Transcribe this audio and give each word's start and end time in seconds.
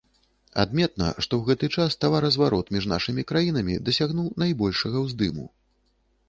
Адметна, 0.61 1.09
што 1.25 1.33
ў 1.39 1.41
гэты 1.49 1.69
час 1.77 1.97
таваразварот 2.05 2.71
між 2.77 2.87
нашымі 2.93 3.27
краінамі 3.33 3.77
дасягнуў 3.91 4.33
найбольшага 4.45 4.97
ўздыму. 5.05 5.45